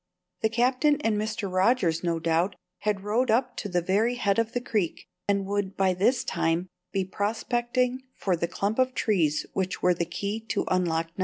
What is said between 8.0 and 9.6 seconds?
for the clump of trees